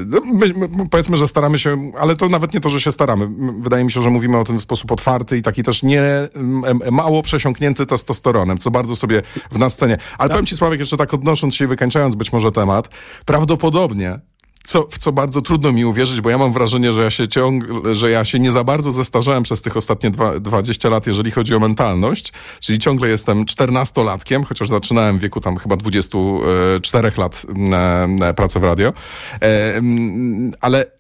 no, 0.06 0.22
my, 0.26 0.54
my, 0.54 0.90
powiedzmy, 0.90 1.18
że 1.18 1.28
staramy 1.28 1.60
się, 1.60 1.92
ale 2.00 2.16
to 2.16 2.30
nawet 2.30 2.54
nie 2.54 2.60
to, 2.60 2.70
że 2.70 2.82
się 2.82 2.92
staramy. 2.92 3.30
Wydaje 3.60 3.84
mi 3.84 3.92
się, 3.92 4.02
że 4.02 4.10
mówimy 4.10 4.38
o 4.38 4.44
tym 4.44 4.60
w 4.60 4.62
sposób 4.62 4.92
otwarty 4.92 5.38
i 5.38 5.42
taki 5.48 5.64
też 5.64 5.84
nie 5.84 6.02
m, 6.36 6.64
em, 6.66 6.82
mało 6.92 7.24
przesiąknięty 7.24 7.86
testosteronem, 7.86 8.58
co 8.58 8.72
bardzo 8.72 8.96
sobie 8.96 9.22
w 9.52 9.58
nas 9.58 9.76
cenię. 9.76 9.98
Ale 10.18 10.30
powiem 10.30 10.46
ci, 10.46 10.58
Sławek, 10.58 10.80
jeszcze 10.80 10.98
tak 10.98 11.14
odnosząc 11.14 11.56
się 11.56 11.66
i 11.66 11.68
wykańczając 11.68 12.16
być 12.16 12.34
może 12.34 12.52
temat, 12.52 12.90
prawdopodobnie 13.26 14.20
co, 14.68 14.88
w 14.92 14.98
co 14.98 15.12
bardzo 15.12 15.42
trudno 15.42 15.72
mi 15.72 15.86
uwierzyć, 15.86 16.22
bo 16.22 16.30
ja 16.30 16.38
mam 16.38 16.54
wrażenie, 16.54 16.94
że 16.94 17.02
ja 17.02 17.10
się 17.10 17.28
ciągle, 17.28 17.96
że 17.96 18.12
ja 18.12 18.26
się 18.26 18.40
nie 18.40 18.52
za 18.52 18.64
bardzo 18.64 18.92
zestarzałem 18.92 19.44
przez 19.44 19.62
tych 19.62 19.78
ostatnie 19.78 20.12
dwa, 20.12 20.40
20 20.40 20.90
lat, 20.90 21.08
jeżeli 21.08 21.32
chodzi 21.32 21.56
o 21.56 21.60
mentalność, 21.60 22.34
czyli 22.60 22.80
ciągle 22.80 23.10
jestem 23.10 23.46
czternastolatkiem, 23.46 24.44
chociaż 24.44 24.70
zaczynałem 24.70 25.18
w 25.18 25.22
wieku 25.22 25.42
tam 25.42 25.58
chyba 25.58 25.76
24 25.78 27.12
lat 27.18 27.46
e, 27.72 28.28
e, 28.28 28.34
pracę 28.34 28.60
w 28.60 28.64
radio, 28.64 28.94
e, 29.42 29.76
mm, 29.76 30.52
ale 30.62 30.97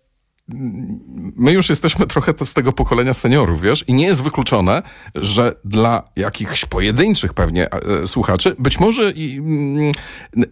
my 1.36 1.54
już 1.54 1.70
jesteśmy 1.70 2.08
trochę 2.13 2.34
to 2.34 2.46
z 2.46 2.54
tego 2.54 2.74
pokolenia 2.74 3.13
seniorów, 3.13 3.62
wiesz, 3.62 3.84
i 3.88 3.94
nie 3.94 4.06
jest 4.06 4.24
wykluczone, 4.24 4.82
że 5.16 5.56
dla 5.66 6.04
jakichś 6.16 6.66
pojedynczych 6.66 7.34
pewnie 7.34 7.68
e, 7.72 8.08
słuchaczy, 8.08 8.56
być 8.60 8.80
może 8.80 9.12
i, 9.12 9.38
mm, 9.38 9.92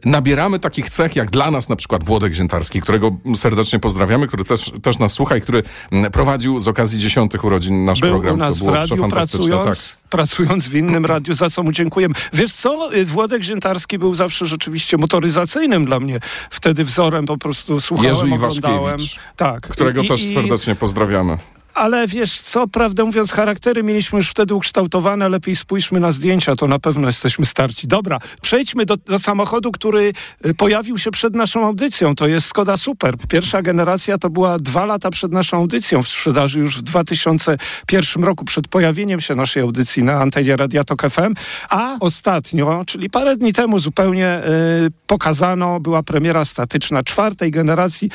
nabieramy 0.06 0.60
takich 0.60 0.90
cech, 0.90 1.16
jak 1.16 1.32
dla 1.32 1.52
nas 1.52 1.70
na 1.70 1.76
przykład 1.76 2.04
Włodek 2.04 2.34
Ziętarski, 2.34 2.82
którego 2.82 3.18
serdecznie 3.36 3.80
pozdrawiamy, 3.80 4.28
który 4.28 4.44
też, 4.46 4.72
też 4.82 5.00
nas 5.00 5.12
słucha 5.12 5.38
i 5.38 5.42
który 5.42 5.64
mm, 5.92 6.12
prowadził 6.12 6.60
z 6.60 6.68
okazji 6.68 7.00
dziesiątych 7.00 7.44
urodzin 7.44 7.86
nasz 7.86 8.00
Był 8.00 8.10
program, 8.10 8.34
u 8.36 8.38
nas 8.38 8.54
co 8.54 8.60
było 8.60 8.72
w 8.72 8.74
radiu, 8.74 8.98
fantastyczne. 8.98 9.48
pracując, 9.48 9.98
Tak. 10.02 10.10
pracując 10.10 10.68
w 10.68 10.76
innym 10.76 11.06
radiu, 11.06 11.34
za 11.34 11.50
co 11.50 11.64
mu 11.64 11.72
dziękujemy. 11.72 12.16
Wiesz 12.34 12.54
co, 12.54 12.90
Włodek 13.06 13.44
Ziętarski 13.44 14.00
był 14.00 14.16
zawsze 14.16 14.46
rzeczywiście 14.46 14.98
motoryzacyjnym 14.98 15.86
dla 15.86 16.00
mnie. 16.00 16.20
Wtedy 16.50 16.84
wzorem 16.84 17.26
po 17.26 17.38
prostu 17.38 17.82
słuchałem, 17.82 18.16
Jerzy 18.16 18.34
oglądałem. 18.34 18.98
Tak. 19.36 19.68
Którego 19.86 20.02
I- 20.02 20.08
też 20.08 20.34
serdecznie 20.34 20.76
pozdrawiamy. 20.76 21.38
Ale 21.76 22.08
wiesz 22.08 22.42
co, 22.42 22.68
prawdę 22.68 23.04
mówiąc, 23.04 23.32
charaktery 23.32 23.84
mieliśmy 23.84 24.18
już 24.18 24.30
wtedy 24.30 24.56
ukształtowane. 24.56 25.30
Lepiej 25.30 25.56
spójrzmy 25.56 26.00
na 26.00 26.12
zdjęcia, 26.12 26.56
to 26.56 26.68
na 26.68 26.80
pewno 26.80 27.08
jesteśmy 27.08 27.46
starci. 27.46 27.88
Dobra, 27.88 28.20
przejdźmy 28.42 28.86
do, 28.86 28.98
do 28.98 29.20
samochodu, 29.20 29.72
który 29.72 30.14
y, 30.46 30.54
pojawił 30.54 30.98
się 30.98 31.12
przed 31.12 31.36
naszą 31.36 31.66
audycją. 31.66 32.16
To 32.16 32.28
jest 32.28 32.48
Skoda 32.48 32.78
Superb. 32.78 33.28
Pierwsza 33.28 33.62
generacja 33.62 34.18
to 34.18 34.30
była 34.30 34.60
dwa 34.60 34.86
lata 34.86 35.10
przed 35.10 35.32
naszą 35.32 35.58
audycją 35.58 36.04
w 36.04 36.08
sprzedaży 36.08 36.60
już 36.60 36.78
w 36.78 36.82
2001 36.82 38.24
roku, 38.24 38.46
przed 38.46 38.68
pojawieniem 38.68 39.22
się 39.22 39.36
naszej 39.36 39.64
audycji 39.64 40.04
na 40.04 40.14
antenie 40.22 40.56
Radia 40.56 40.84
FM. 41.10 41.34
A 41.70 41.98
ostatnio, 42.00 42.84
czyli 42.88 43.10
parę 43.10 43.36
dni 43.36 43.54
temu 43.54 43.80
zupełnie 43.80 44.42
y, 44.88 44.92
pokazano, 45.08 45.80
była 45.80 46.04
premiera 46.04 46.46
statyczna 46.46 47.04
czwartej 47.04 47.52
generacji 47.52 48.10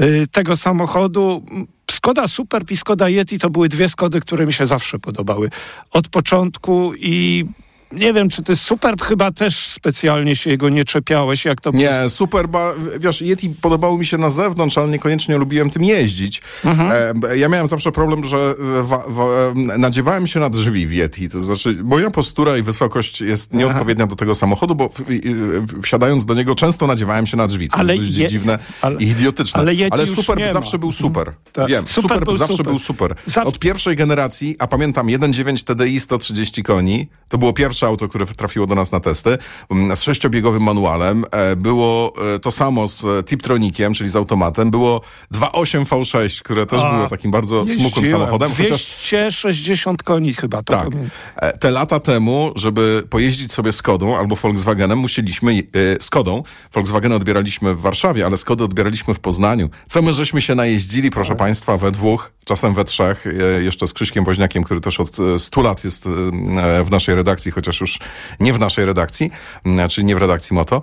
y, 0.00 0.26
tego 0.32 0.56
samochodu. 0.56 1.42
Skoda 1.90 2.28
Superb 2.28 2.70
i 2.70 2.76
Skoda 2.76 3.08
Yeti 3.08 3.38
to 3.38 3.50
były 3.50 3.68
dwie 3.68 3.88
Skody, 3.88 4.20
które 4.20 4.46
mi 4.46 4.52
się 4.52 4.66
zawsze 4.66 4.98
podobały. 4.98 5.50
Od 5.90 6.08
początku 6.08 6.92
i 6.94 7.44
nie 7.92 8.12
wiem, 8.12 8.28
czy 8.28 8.42
ty 8.42 8.56
Superb 8.56 9.02
chyba 9.02 9.32
też 9.32 9.66
specjalnie 9.68 10.36
się 10.36 10.50
jego 10.50 10.68
nie 10.68 10.84
czepiałeś, 10.84 11.44
jak 11.44 11.60
to 11.60 11.70
Nie, 11.70 11.90
super, 12.10 12.48
ba, 12.48 12.72
wiesz, 13.00 13.20
Yeti 13.22 13.50
podobało 13.60 13.98
mi 13.98 14.06
się 14.06 14.18
na 14.18 14.30
zewnątrz, 14.30 14.78
ale 14.78 14.88
niekoniecznie 14.88 15.38
lubiłem 15.38 15.70
tym 15.70 15.84
jeździć. 15.84 16.42
E, 16.64 17.12
b- 17.14 17.38
ja 17.38 17.48
miałem 17.48 17.66
zawsze 17.66 17.92
problem, 17.92 18.24
że 18.24 18.54
e, 18.80 18.82
wa, 18.82 18.98
wa, 19.08 19.24
e, 19.24 19.78
nadziewałem 19.78 20.26
się 20.26 20.40
na 20.40 20.50
drzwi 20.50 20.86
w 20.86 20.92
Yeti, 20.92 21.28
to 21.28 21.40
znaczy 21.40 21.78
moja 21.84 22.10
postura 22.10 22.56
i 22.58 22.62
wysokość 22.62 23.20
jest 23.20 23.52
nieodpowiednia 23.52 24.06
do 24.06 24.16
tego 24.16 24.34
samochodu, 24.34 24.74
bo 24.74 24.88
w, 24.88 25.00
w, 25.00 25.82
wsiadając 25.82 26.26
do 26.26 26.34
niego 26.34 26.54
często 26.54 26.86
nadziewałem 26.86 27.26
się 27.26 27.36
na 27.36 27.46
drzwi, 27.46 27.68
co 27.68 27.76
Ale 27.76 27.94
jest 27.96 28.06
dość 28.08 28.18
je- 28.18 28.28
dziwne 28.28 28.58
ale- 28.80 28.96
i 28.98 29.08
idiotyczne. 29.08 29.60
ale 29.60 29.74
Yeti 29.74 30.00
już 30.00 30.10
super 30.10 30.38
nie 30.38 30.46
ma. 30.46 30.52
zawsze 30.52 30.78
był 30.78 30.92
super. 30.92 31.32
Tak. 31.52 31.68
Wiem, 31.68 31.86
Super 31.86 32.02
super, 32.02 32.24
był 32.24 32.36
zawsze 32.38 32.56
super. 32.56 32.66
był 32.72 32.78
super. 32.78 33.14
Od 33.44 33.58
pierwszej 33.58 33.96
generacji, 33.96 34.56
a 34.58 34.66
pamiętam 34.66 35.06
1.9 35.06 35.64
TDI 35.64 36.00
130 36.00 36.62
koni, 36.62 37.08
to 37.28 37.38
było 37.38 37.52
pierwsze 37.52 37.75
auto, 37.82 38.08
które 38.08 38.26
trafiło 38.26 38.66
do 38.66 38.74
nas 38.74 38.92
na 38.92 39.00
testy, 39.00 39.38
mm, 39.70 39.96
z 39.96 40.02
sześciobiegowym 40.02 40.62
manualem. 40.62 41.24
E, 41.30 41.56
Było 41.56 42.12
e, 42.34 42.38
to 42.38 42.50
samo 42.50 42.88
z 42.88 43.04
e, 43.04 43.22
Tiptronikiem, 43.22 43.94
czyli 43.94 44.10
z 44.10 44.16
automatem. 44.16 44.70
Było 44.70 45.00
2.8 45.34 45.84
V6, 45.84 46.42
które 46.42 46.66
też 46.66 46.82
A, 46.82 46.94
było 46.94 47.06
takim 47.06 47.30
bardzo 47.30 47.66
smukłym 47.68 48.06
samochodem. 48.06 48.50
Chociaż 48.50 48.86
260 48.86 50.02
koni 50.02 50.34
chyba. 50.34 50.62
To 50.62 50.72
tak, 50.72 50.88
e, 51.36 51.58
te 51.58 51.70
lata 51.70 52.00
temu, 52.00 52.52
żeby 52.56 53.02
pojeździć 53.10 53.52
sobie 53.52 53.72
Skodą 53.72 54.16
albo 54.16 54.36
Volkswagenem, 54.36 54.98
musieliśmy, 54.98 55.62
Skodą, 56.00 56.42
Volkswageny 56.74 57.14
odbieraliśmy 57.14 57.74
w 57.74 57.80
Warszawie, 57.80 58.26
ale 58.26 58.36
Skody 58.36 58.64
odbieraliśmy 58.64 59.14
w 59.14 59.20
Poznaniu. 59.20 59.68
Co 59.86 60.02
my 60.02 60.12
żeśmy 60.12 60.40
się 60.40 60.54
najeździli, 60.54 61.10
proszę 61.10 61.28
Tak. 61.28 61.38
państwa, 61.38 61.76
we 61.78 61.90
dwóch, 61.90 62.32
czasem 62.44 62.74
we 62.74 62.84
trzech, 62.84 63.24
jeszcze 63.60 63.86
z 63.86 63.92
Krzyśkiem 63.92 64.24
Woźniakiem, 64.24 64.64
który 64.64 64.80
też 64.80 65.00
od 65.00 65.20
e, 65.20 65.38
100 65.38 65.62
lat 65.62 65.84
jest 65.84 66.08
w 66.84 66.90
naszej 66.90 67.14
redakcji, 67.14 67.52
chociaż 67.66 67.80
już 67.80 67.98
nie 68.40 68.52
w 68.52 68.58
naszej 68.58 68.84
redakcji, 68.84 69.30
m, 69.64 69.88
czyli 69.88 70.04
nie 70.04 70.16
w 70.16 70.18
redakcji 70.18 70.54
Moto, 70.54 70.82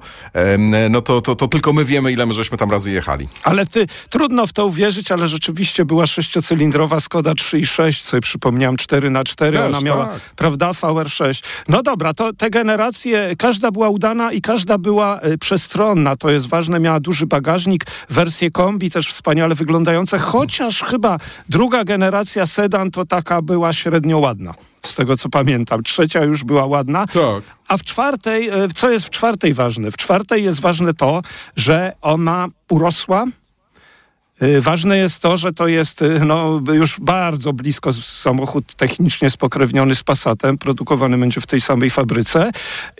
no 0.90 1.02
to, 1.02 1.22
to, 1.22 1.36
to 1.36 1.48
tylko 1.48 1.74
my 1.74 1.86
wiemy, 1.86 2.12
ile 2.12 2.26
my 2.26 2.34
żeśmy 2.34 2.58
tam 2.58 2.72
razy 2.72 2.92
jechali. 2.92 3.28
Ale 3.44 3.66
ty, 3.66 3.88
trudno 4.10 4.48
w 4.48 4.54
to 4.54 4.66
uwierzyć, 4.66 5.12
ale 5.12 5.28
rzeczywiście 5.28 5.86
była 5.86 6.06
sześciocylindrowa 6.06 7.00
Skoda 7.00 7.32
3.6, 7.32 8.02
sobie 8.02 8.22
przypomniałem 8.22 8.78
4 8.78 9.10
na 9.10 9.24
4 9.24 9.58
Też, 9.58 9.68
ona 9.68 9.82
miała, 9.82 10.06
tak. 10.06 10.20
prawda, 10.36 10.72
VR6. 10.72 11.44
No 11.68 11.84
dobra, 11.84 12.14
to 12.14 12.34
te 12.34 12.50
generacje, 12.50 13.36
każda 13.38 13.72
była 13.72 13.90
udana 13.90 14.32
i 14.32 14.42
każda 14.42 14.78
była 14.78 15.20
e, 15.20 15.38
przestronna, 15.38 16.16
to 16.16 16.30
jest 16.30 16.48
ważne, 16.48 16.80
miała 16.80 17.00
duży 17.00 17.26
bagażnik, 17.28 17.86
wersje 18.10 18.52
kombi 18.52 18.92
też 18.92 19.08
wspaniale 19.08 19.56
wyglądające, 19.56 20.20
chociaż 20.20 20.84
chyba 20.84 21.20
druga 21.50 21.84
generacja 21.84 22.46
sedan 22.46 22.92
to 22.92 23.06
taka 23.06 23.42
była 23.42 23.74
średnio 23.74 24.20
ładna, 24.20 24.54
z 24.86 24.96
tego 24.96 25.18
co 25.18 25.30
pamiętam. 25.30 25.84
Trzecia 25.84 26.24
już 26.24 26.44
była 26.44 26.66
ładna. 26.66 27.08
Tak. 27.08 27.44
A 27.68 27.78
w 27.78 27.84
czwartej, 27.84 28.50
e, 28.50 28.68
co 28.76 28.90
jest 28.90 29.06
w 29.06 29.10
czwartej 29.10 29.54
ważne? 29.54 29.92
W 29.92 29.98
czwartej 29.98 30.44
jest 30.44 30.60
ważne 30.60 30.94
to, 30.94 31.22
że 31.56 31.94
ona 32.02 32.48
urosła. 32.70 33.26
E, 34.40 34.62
Ważne 34.62 34.98
jest 34.98 35.20
to, 35.20 35.38
że 35.38 35.54
to 35.54 35.68
jest 35.68 36.02
e, 36.02 36.08
no, 36.26 36.62
już 36.74 37.00
bardzo 37.00 37.54
blisko 37.54 37.94
samochód 37.94 38.74
technicznie 38.76 39.30
spokrewniony 39.30 39.96
z 39.96 40.04
Passatem, 40.04 40.58
produkowany 40.58 41.18
będzie 41.18 41.42
w 41.42 41.46
tej 41.46 41.62
samej 41.62 41.90
fabryce. 41.90 42.52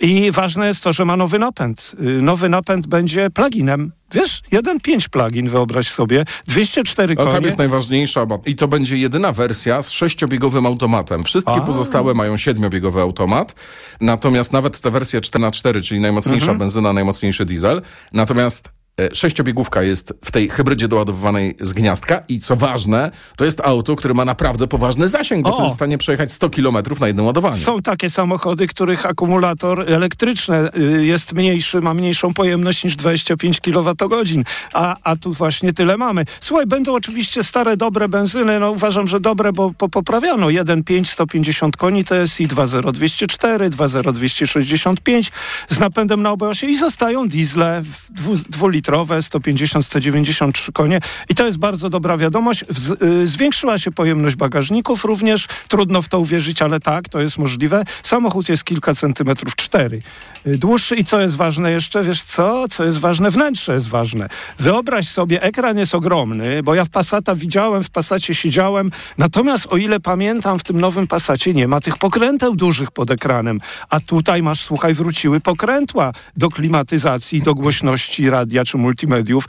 I 0.02 0.30
ważne 0.30 0.66
jest 0.66 0.82
to, 0.84 0.92
że 0.92 1.04
ma 1.04 1.16
nowy 1.16 1.38
napęd. 1.38 1.92
E, 2.00 2.02
Nowy 2.22 2.48
napęd 2.48 2.86
będzie 2.86 3.30
pluginem. 3.30 3.92
Wiesz, 4.12 4.42
1.5 4.52 5.08
plugin, 5.08 5.48
wyobraź 5.50 5.88
sobie, 5.88 6.24
204 6.46 7.14
No, 7.14 7.22
konie. 7.22 7.34
tam 7.34 7.44
jest 7.44 7.58
najważniejsza, 7.58 8.26
bo 8.26 8.42
i 8.46 8.56
to 8.56 8.68
będzie 8.68 8.96
jedyna 8.96 9.32
wersja 9.32 9.82
z 9.82 9.90
sześciobiegowym 9.90 10.66
automatem. 10.66 11.24
Wszystkie 11.24 11.52
A. 11.52 11.60
pozostałe 11.60 12.14
mają 12.14 12.36
siedmiobiegowy 12.36 13.00
automat, 13.00 13.54
natomiast 14.00 14.52
nawet 14.52 14.80
te 14.80 14.90
wersje 14.90 15.20
4x4, 15.20 15.82
czyli 15.82 16.00
najmocniejsza 16.00 16.44
Mhm. 16.44 16.58
benzyna, 16.58 16.92
najmocniejszy 16.92 17.44
diesel, 17.44 17.82
natomiast 18.12 18.72
sześciobiegówka 19.12 19.82
jest 19.82 20.14
w 20.24 20.30
tej 20.30 20.48
hybrydzie 20.48 20.88
doładowywanej 20.88 21.56
z 21.60 21.72
gniazdka 21.72 22.22
i 22.28 22.40
co 22.40 22.56
ważne, 22.56 23.10
to 23.36 23.44
jest 23.44 23.60
auto, 23.60 23.96
które 23.96 24.14
ma 24.14 24.24
naprawdę 24.24 24.66
poważny 24.66 25.08
zasięg, 25.08 25.44
bo 25.44 25.54
O. 25.54 25.56
to 25.56 25.62
jest 25.62 25.74
w 25.74 25.76
stanie 25.76 25.98
przejechać 25.98 26.32
100 26.32 26.50
km 26.50 26.76
na 27.00 27.06
jednym 27.06 27.26
ładowaniu. 27.26 27.56
Są 27.56 27.82
takie 27.82 28.10
samochody, 28.10 28.66
których 28.66 29.06
akumulator 29.06 29.92
elektryczny 29.92 30.68
y, 30.78 31.06
jest 31.06 31.32
mniejszy, 31.32 31.80
ma 31.80 31.94
mniejszą 31.94 32.34
pojemność 32.34 32.84
niż 32.84 32.96
25 32.96 33.60
kWh, 33.60 34.44
a, 34.72 34.96
a 35.02 35.16
tu 35.16 35.32
właśnie 35.32 35.72
tyle 35.72 35.96
mamy. 35.96 36.24
Słuchaj, 36.40 36.66
będą 36.66 36.94
oczywiście 36.94 37.42
stare, 37.42 37.76
dobre 37.76 38.08
benzyny, 38.08 38.60
no 38.60 38.70
uważam, 38.70 39.06
że 39.06 39.20
dobre, 39.20 39.52
bo 39.52 39.72
po, 39.78 39.88
poprawiano 39.88 40.46
1.5, 40.46 41.04
150 41.04 41.76
koni 41.76 42.04
TSI, 42.04 42.48
2.0 42.48 42.92
204, 42.92 43.70
2.0 43.70 44.12
265 44.12 45.32
z 45.68 45.78
napędem 45.78 46.22
na 46.22 46.30
obojosie 46.30 46.66
i 46.66 46.76
zostają 46.76 47.28
diesle 47.28 47.82
dwu, 48.10 48.34
dwulitrowe, 48.34 48.83
150, 49.20 49.86
193 49.86 50.72
konie 50.72 51.00
i 51.28 51.34
to 51.34 51.46
jest 51.46 51.58
bardzo 51.58 51.90
dobra 51.90 52.16
wiadomość. 52.16 52.64
Y, 53.02 53.26
zwiększyła 53.26 53.78
się 53.78 53.92
pojemność 53.92 54.36
bagażników 54.36 55.04
również, 55.04 55.46
trudno 55.68 56.02
w 56.02 56.08
to 56.08 56.20
uwierzyć, 56.20 56.62
ale 56.62 56.80
tak, 56.80 57.08
to 57.08 57.20
jest 57.20 57.38
możliwe. 57.38 57.84
Samochód 58.02 58.48
jest 58.48 58.64
kilka 58.64 58.94
centymetrów, 58.94 59.56
cztery. 59.56 60.02
Y, 60.46 60.58
Dłuższy 60.58 60.96
i 60.96 61.04
co 61.04 61.20
jest 61.20 61.36
ważne 61.36 61.70
jeszcze, 61.70 62.02
wiesz 62.02 62.22
co? 62.22 62.68
Co 62.68 62.84
jest 62.84 62.98
ważne? 62.98 63.30
Wnętrze 63.30 63.74
jest 63.74 63.88
ważne. 63.88 64.28
Wyobraź 64.58 65.08
sobie, 65.08 65.42
ekran 65.42 65.78
jest 65.78 65.94
ogromny, 65.94 66.62
bo 66.62 66.74
ja 66.74 66.84
w 66.84 66.88
Passata 66.88 67.34
widziałem, 67.34 67.84
w 67.84 67.90
Passacie 67.90 68.34
siedziałem, 68.34 68.90
natomiast 69.18 69.66
o 69.70 69.76
ile 69.76 70.00
pamiętam, 70.00 70.58
w 70.58 70.64
tym 70.64 70.80
nowym 70.80 71.06
Passacie 71.06 71.54
nie 71.54 71.68
ma 71.68 71.80
tych 71.80 71.98
pokręteł 71.98 72.56
dużych 72.56 72.90
pod 72.90 73.10
ekranem, 73.10 73.60
a 73.88 74.00
tutaj 74.00 74.42
masz, 74.42 74.60
słuchaj, 74.60 74.94
wróciły 74.94 75.40
pokrętła 75.40 76.12
do 76.36 76.48
klimatyzacji, 76.48 77.42
do 77.42 77.54
głośności 77.54 78.30
radia 78.30 78.64
czy 78.64 78.73
multimediów. 78.78 79.44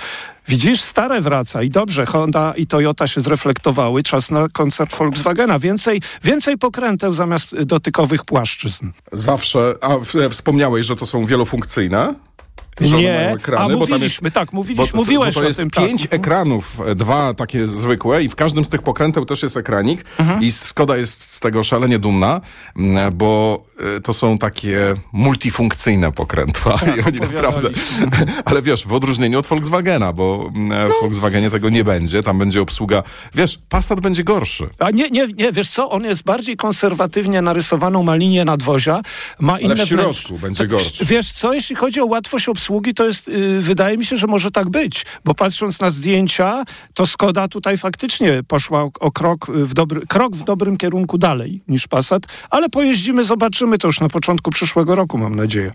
Widzisz, 0.48 0.82
stare 0.82 1.22
wraca 1.22 1.63
i 1.63 1.70
dobrze, 1.70 2.05
Honda 2.05 2.53
i 2.58 2.67
Toyota 2.67 3.08
się 3.08 3.22
zreflektowały, 3.22 4.03
czas 4.03 4.32
na 4.32 4.48
koncert 4.53 4.96
Volkswagena. 4.98 5.60
Więcej, 5.60 6.01
więcej 6.24 6.58
pokręteł 6.58 7.13
zamiast 7.13 7.62
dotykowych 7.63 8.25
płaszczyzn. 8.25 8.91
Zawsze, 9.12 9.75
a 9.82 9.98
w- 9.98 10.29
wspomniałeś, 10.32 10.86
że 10.86 10.96
to 10.96 11.05
są 11.05 11.25
wielofunkcyjne? 11.25 12.13
Że 12.82 12.98
Nie, 12.98 13.13
mają 13.13 13.36
ekrany, 13.36 13.63
a 13.65 13.67
tam 13.70 13.79
jest- 13.79 13.89
mówiliśmy, 13.91 14.32
tak, 14.32 14.53
mówiliśmy, 14.53 14.91
Bo, 14.91 14.98
mówiłeś 14.98 15.36
bo 15.36 15.41
to 15.41 15.48
jest 15.48 15.60
tym. 15.60 15.70
pięć 15.70 16.01
tak. 16.01 16.13
ekranów, 16.13 16.82
e, 16.88 16.96
dwa 16.96 17.34
takie 17.34 17.67
zwykłe 17.67 18.24
i 18.24 18.29
w 18.29 18.36
każdym 18.36 18.65
z 18.65 18.70
tych 18.70 18.82
pokręteł 18.82 19.25
też 19.25 19.44
jest 19.44 19.58
ekranik 19.58 20.05
Mhm. 20.20 20.41
i 20.41 20.51
Skoda 20.51 20.98
jest 20.98 21.22
z 21.34 21.39
tego 21.39 21.63
szalenie 21.63 22.00
dumna, 22.00 22.41
bo 23.13 23.63
e, 23.98 24.01
to 24.01 24.13
są 24.13 24.38
takie 24.38 24.94
multifunkcyjne 25.13 26.12
pokrętła 26.12 26.79
i 26.98 27.08
oni 27.08 27.20
naprawdę, 27.20 27.70
ale 28.46 28.62
wiesz, 28.62 28.88
w 28.88 28.94
odróżnieniu 28.94 29.39
od 29.39 29.48
Volkswagena, 29.48 30.13
bo 30.13 30.51
m, 30.55 30.67
No. 30.67 30.89
w 30.89 31.01
Volkswagenie 31.01 31.50
tego 31.51 31.70
nie 31.70 31.84
będzie, 31.84 32.24
tam 32.24 32.39
będzie 32.39 32.62
obsługa, 32.62 33.03
wiesz, 33.36 33.60
Passat 33.70 34.00
będzie 34.00 34.24
gorszy. 34.24 34.70
A 34.79 34.91
nie, 34.91 35.10
nie, 35.10 35.27
nie, 35.27 35.51
wiesz 35.51 35.70
co, 35.70 35.89
on 35.91 36.03
jest 36.03 36.24
bardziej 36.24 36.58
konserwatywnie 36.58 37.41
narysowaną, 37.41 38.03
ma 38.03 38.15
linię 38.15 38.46
nadwozia, 38.46 39.01
ma 39.39 39.60
inne 39.60 39.75
w 39.75 39.88
środku 39.88 40.03
wnętrze. 40.03 40.34
będzie 40.41 40.58
Tak, 40.60 40.67
gorszy. 40.70 41.05
Wiesz 41.05 41.32
co, 41.32 41.53
jeśli 41.53 41.75
chodzi 41.75 42.01
o 42.01 42.05
łatwość 42.05 42.50
obsługi, 42.50 42.64
zasługi, 42.65 42.93
to 42.93 43.05
jest, 43.05 43.27
y, 43.27 43.62
wydaje 43.62 43.98
mi 43.98 44.05
się, 44.05 44.17
że 44.17 44.27
może 44.27 44.51
tak 44.51 44.69
być, 44.69 45.05
bo 45.25 45.34
patrząc 45.36 45.79
na 45.81 45.91
zdjęcia, 45.91 46.63
to 46.93 47.05
Skoda 47.05 47.48
tutaj 47.48 47.77
faktycznie 47.77 48.43
poszła 48.48 48.84
o, 48.84 48.91
o 49.00 49.12
krok, 49.12 49.51
w 49.51 49.74
dobry, 49.74 50.01
krok 50.07 50.36
w 50.36 50.43
dobrym 50.43 50.77
kierunku 50.77 51.17
dalej 51.17 51.62
niż 51.67 51.88
Passat, 51.88 52.24
ale 52.50 52.69
pojeździmy, 52.69 53.24
zobaczymy 53.24 53.77
to 53.77 53.88
już 53.88 54.00
na 54.00 54.10
początku 54.10 54.51
przyszłego 54.51 54.95
roku, 54.95 55.17
mam 55.17 55.36
nadzieję. 55.36 55.74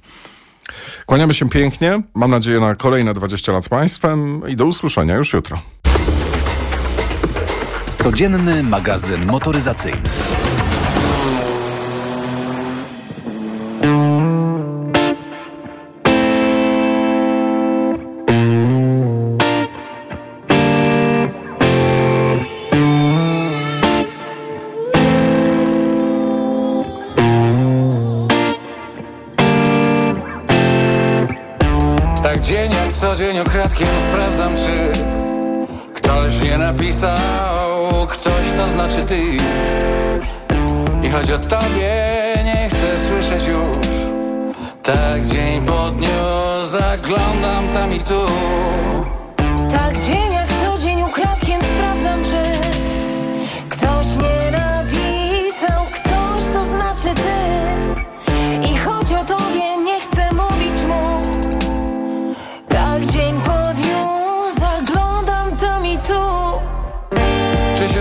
Kłaniamy 1.06 1.34
się 1.34 1.48
pięknie. 1.48 2.02
Mam 2.14 2.30
nadzieję 2.30 2.60
na 2.60 2.74
kolejne 2.74 3.14
20 3.14 3.52
lat 3.52 3.64
z 3.64 3.68
Państwem 3.68 4.42
i 4.48 4.56
do 4.56 4.66
usłyszenia 4.66 5.16
już 5.16 5.32
jutro. 5.32 5.62
Codzienny 7.96 8.62
magazyn 8.62 9.26
motoryzacyjny. 9.26 10.02
Tak 32.30 32.40
dzień 32.40 32.70
jak 32.72 32.92
co 32.92 33.16
dzień 33.16 33.38
okradkiem 33.38 34.00
sprawdzam 34.00 34.56
czy 34.56 34.92
Ktoś 35.94 36.40
nie 36.42 36.58
napisał, 36.58 38.06
ktoś 38.08 38.52
to 38.56 38.68
znaczy 38.68 39.04
ty. 39.06 39.18
I 41.02 41.10
choć 41.10 41.30
o 41.30 41.38
tobie 41.38 41.92
nie 42.44 42.68
chcę 42.68 42.98
słyszeć 42.98 43.48
już 43.48 43.86
Tak 44.82 45.24
dzień 45.24 45.66
po 45.66 45.88
dniu 45.88 46.08
zaglądam 46.70 47.68
tam 47.72 47.90
i 47.90 47.98
tu. 47.98 48.26
Tak 49.70 50.00
dzień 50.00 50.29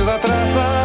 Czy 0.10 0.79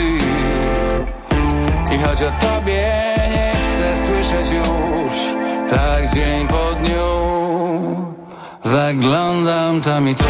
ty. 0.00 1.94
I 1.94 1.98
choć 1.98 2.22
o 2.22 2.46
tobie 2.46 3.14
nie 3.30 3.52
chcę 3.70 3.96
słyszeć 4.06 4.50
już 4.50 5.14
Tak 5.70 6.14
dzień 6.14 6.48
po 6.48 6.74
dniu 6.74 7.08
Zaglądam 8.62 9.80
tam 9.80 10.08
i 10.08 10.14
tu 10.14 10.24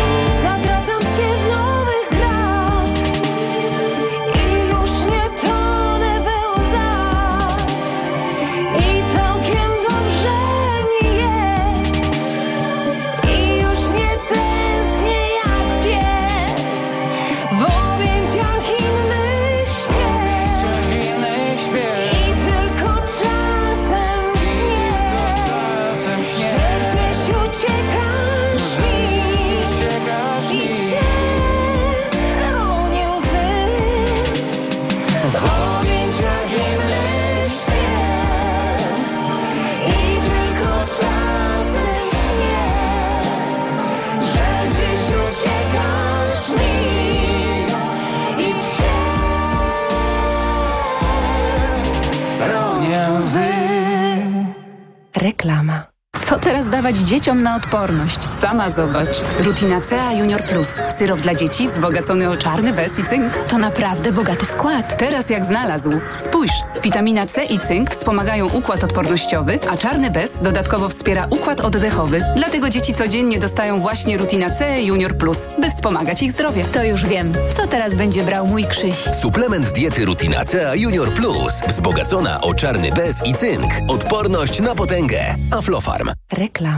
Dawać 56.89 57.09
dzieciom 57.09 57.43
na 57.43 57.57
odporność? 57.57 58.31
Sama 58.31 58.71
zobacz. 58.71 59.09
Rutina 59.41 59.81
CA 59.81 60.13
Junior 60.13 60.43
Plus. 60.43 60.69
Syrop 60.99 61.21
dla 61.21 61.35
dzieci 61.35 61.69
wzbogacony 61.69 62.31
o 62.31 62.37
czarny 62.37 62.73
bez 62.73 62.99
i 62.99 63.05
cynk. 63.05 63.37
To 63.37 63.59
naprawdę 63.59 64.13
bogaty 64.13 64.47
skład. 64.47 64.99
Teraz 64.99 65.31
jak 65.31 65.45
znalazł. 65.45 65.91
Spójrz. 66.17 66.53
Witamina 66.83 67.27
C 67.27 67.45
i 67.45 67.59
cynk 67.59 67.91
wspomagają 67.91 68.49
układ 68.49 68.85
odpornościowy, 68.85 69.59
a 69.71 69.77
czarny 69.77 70.11
bez 70.11 70.41
dodatkowo 70.41 70.89
wspiera 70.89 71.27
układ 71.31 71.61
oddechowy. 71.61 72.21
Dlatego 72.37 72.71
dzieci 72.71 72.95
codziennie 72.95 73.39
dostają 73.39 73.81
właśnie 73.81 74.19
Rutina 74.19 74.51
C 74.51 74.83
Junior 74.83 75.17
Plus, 75.17 75.39
by 75.61 75.71
wspomagać 75.71 76.23
ich 76.23 76.33
zdrowie. 76.33 76.65
To 76.65 76.85
już 76.85 77.07
wiem. 77.07 77.33
Co 77.51 77.67
teraz 77.67 77.95
będzie 77.95 78.23
brał 78.23 78.47
mój 78.47 78.65
Krzyś? 78.65 78.97
Suplement 79.23 79.73
diety 79.73 80.05
Rutinacea 80.05 80.75
Junior 80.75 81.15
Plus. 81.15 81.53
Wzbogacona 81.69 82.41
o 82.41 82.55
czarny 82.55 82.91
bez 82.91 83.27
i 83.27 83.35
cynk. 83.35 83.73
Odporność 83.89 84.61
na 84.61 84.75
potęgę. 84.75 85.35
Aflofarm. 85.51 86.11
Reklama. 86.33 86.78